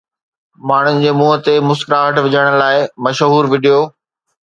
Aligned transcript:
ماڻهن 0.71 0.97
جي 1.03 1.11
منهن 1.19 1.45
تي 1.49 1.55
مسڪراهٽ 1.67 2.25
وجهڻ 2.29 2.61
لاءِ 2.65 2.83
مشهور 3.09 3.55
وڊيو 3.57 3.89